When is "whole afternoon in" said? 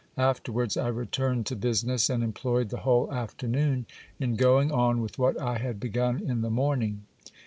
2.79-4.35